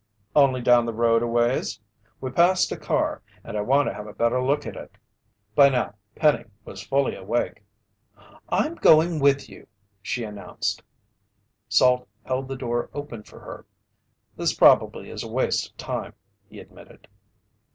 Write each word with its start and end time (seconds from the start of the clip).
"Only 0.35 0.61
down 0.61 0.87
the 0.87 0.95
road 0.95 1.21
a 1.21 1.27
ways. 1.27 1.79
We 2.19 2.31
passed 2.31 2.71
a 2.71 2.75
car, 2.75 3.21
and 3.43 3.55
I 3.55 3.61
want 3.61 3.87
to 3.87 3.93
have 3.93 4.07
a 4.07 4.13
better 4.13 4.41
look 4.41 4.65
at 4.65 4.75
it." 4.75 4.97
By 5.53 5.69
now 5.69 5.93
Penny 6.15 6.45
was 6.65 6.81
fully 6.81 7.13
awake. 7.13 7.63
"I'm 8.49 8.73
going 8.73 9.19
with 9.19 9.47
you," 9.47 9.67
she 10.01 10.23
announced. 10.23 10.81
Salt 11.69 12.07
held 12.25 12.47
the 12.47 12.55
door 12.57 12.89
open 12.95 13.21
for 13.21 13.41
her. 13.41 13.67
"This 14.35 14.55
probably 14.55 15.11
is 15.11 15.21
a 15.23 15.27
waste 15.31 15.69
of 15.69 15.77
time," 15.77 16.13
he 16.49 16.59
admitted. 16.59 17.07